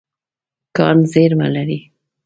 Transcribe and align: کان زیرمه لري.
کان 0.77 0.97
زیرمه 1.11 1.47
لري. 1.55 1.79